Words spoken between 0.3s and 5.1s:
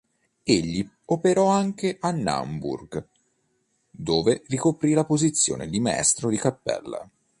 Egli operò anche a Naumburg, dove ricoprì la